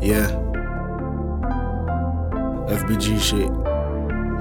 [0.00, 0.28] Yeah.
[2.68, 3.50] FBG shit.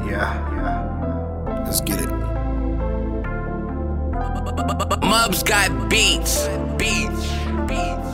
[0.10, 1.64] Yeah, yeah.
[1.66, 2.10] Let's get it.
[5.02, 6.48] Mubs got beats.
[6.78, 7.28] Beats.
[7.68, 8.10] Beats.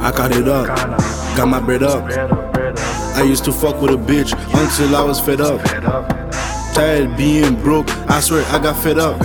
[0.00, 0.66] I got it up.
[1.36, 2.04] Got my bread up.
[2.04, 2.54] Bread up,
[3.16, 5.60] I used to fuck with a bitch until I was fed up.
[5.66, 6.08] fed up,
[6.74, 7.90] Tired being broke.
[8.08, 9.20] I swear I got fed up.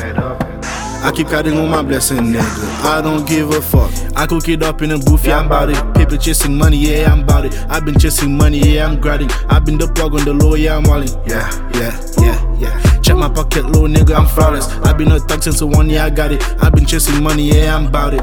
[1.02, 2.84] I keep counting on my blessing, nigga.
[2.84, 3.90] I don't give a fuck.
[4.18, 5.98] I cook it up in a booth, yeah, I'm about it.
[5.98, 7.58] People chasing money, yeah, I'm about it.
[7.70, 9.32] I've been chasing money, yeah, I'm grinding.
[9.50, 11.10] I've been the plug on the low, yeah, I'm walling.
[11.26, 13.00] Yeah, Yeah, yeah, yeah.
[13.00, 14.68] Check my pocket, low nigga, I'm flawless.
[14.84, 16.44] I've been a thug since the one, yeah, I got it.
[16.62, 18.22] I've been chasing money, yeah, I'm about it.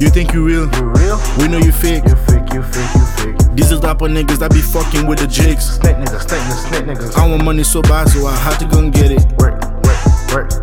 [0.00, 0.68] You think you real?
[0.76, 1.20] you real?
[1.38, 2.04] We know you fake.
[2.04, 3.54] You fake, you fake, you fake.
[3.54, 5.76] These is of niggas that be fucking with the jigs.
[5.76, 7.16] Snake niggas, snake niggas, snake niggas.
[7.16, 9.24] I want money so bad, so I had to go and get it.
[9.38, 9.75] Work.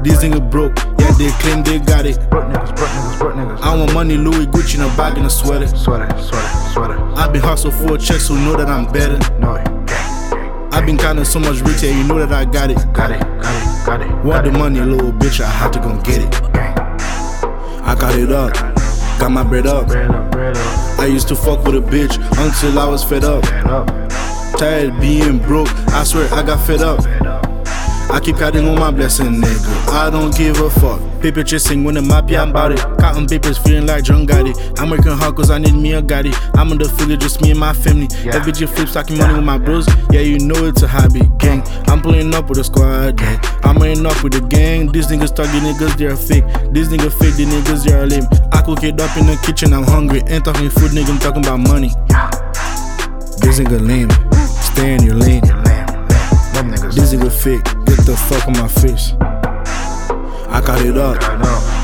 [0.03, 2.17] These niggas broke, yeah, they claim they got it.
[2.29, 3.61] Broke niggas, broke niggas, broke niggas.
[3.61, 5.67] I want money, Louis Gucci in a bag and a sweater.
[5.67, 6.99] Sweater, sweater, sweater.
[7.15, 9.17] I've been hustle for a check, so know that I'm better.
[9.39, 9.53] No.
[10.73, 12.77] I've been counting so much rich, yeah, you know that I got it.
[12.91, 14.25] Got it, got it, got it.
[14.25, 16.35] Want the money, little bitch, I had to go get it.
[17.85, 18.53] I got it up,
[19.19, 19.87] got my bread up.
[19.87, 23.23] Bread up, bread up, I used to fuck with a bitch until I was fed
[23.23, 23.43] up,
[24.57, 26.99] Tired being broke, I swear I got fed up.
[28.11, 29.87] I keep counting on my blessing, nigga.
[29.89, 31.01] I don't give a fuck.
[31.21, 32.79] Paper chasing when the map, yeah, I'm bout it.
[32.99, 34.53] Counting papers, feeling like John Gotti.
[34.79, 36.33] I'm working hard cause I need me a Gotti.
[36.55, 38.07] I'm in the field, just me and my family.
[38.23, 38.33] Yeah.
[38.33, 39.87] FBG flip, stacking money with my bros.
[40.11, 41.63] Yeah, you know it's a hobby, gang.
[41.87, 43.39] I'm pulling up with a squad, gang.
[43.63, 44.91] I'm running up with the gang.
[44.91, 46.45] These niggas talk, these niggas, they're fake.
[46.71, 48.27] These niggas fake, these niggas, they're lame.
[48.51, 50.21] I cook it up in the kitchen, I'm hungry.
[50.27, 51.89] Ain't talking food, nigga, I'm talking about money.
[53.41, 54.09] This nigga lame.
[54.61, 55.41] Stay in your lane.
[55.41, 56.07] Lamb, lamb.
[56.53, 56.95] Them niggas.
[56.95, 57.63] This nigga fake,
[58.47, 59.13] on my face.
[60.49, 61.19] I got it up,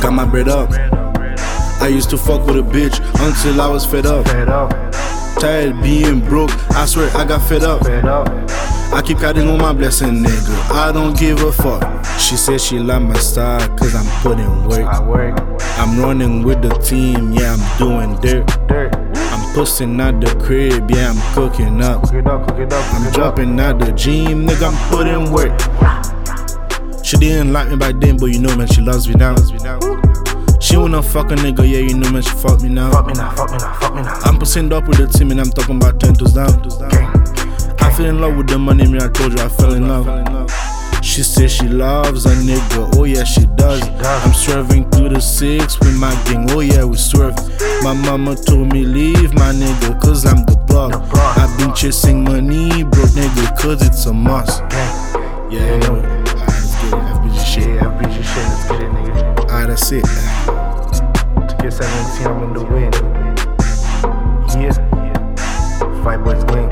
[0.01, 0.69] got my bread up.
[0.69, 1.81] Bread up, bread up.
[1.81, 4.25] I used to fuck with a bitch until I was fed up.
[5.39, 7.83] Tired being broke, I swear I got fed up.
[8.91, 10.71] I keep counting on my blessing, nigga.
[10.71, 12.05] I don't give a fuck.
[12.19, 14.85] She said she like my style, cause I'm putting work.
[15.77, 18.49] I'm running with the team, yeah, I'm doing dirt.
[19.15, 22.03] I'm pushing out the crib, yeah, I'm cooking up.
[22.03, 22.83] Cook it up, cook it up.
[22.85, 25.98] cook I'm jumping out the gym, nigga, I'm putting work.
[27.09, 29.33] She didn't like me back then, but you know, man, she loves me now.
[30.59, 32.91] She wanna fuck a nigga, yeah, you know, man, she fuck me now.
[32.91, 34.19] Fuck me now, fuck me now, fuck me now.
[34.25, 36.51] I'm pushing up with the team, and I'm talking about ten toes down.
[37.79, 40.05] I fell in love with the money, man, I told you I fell in love.
[41.03, 43.81] She said she loves a nigga, oh yeah, she does.
[44.05, 47.33] I'm swerving through the six with my gang, oh yeah, we swerve.
[47.81, 50.59] My mama told me leave my nigga, cause I'm the.
[50.69, 50.77] The.
[51.35, 54.61] I've been chasing money, broke nigga, cause it's a must.
[55.49, 55.79] Yeah,
[59.79, 60.03] that's it.
[60.03, 62.91] To get 17, I'm in the win.
[64.59, 64.73] Yeah.
[66.03, 66.68] Fight boys win.